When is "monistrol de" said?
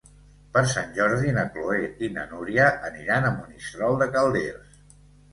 3.35-4.07